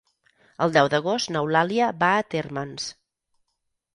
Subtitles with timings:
[0.65, 2.87] El deu d'agost n'Eulàlia va a Térmens.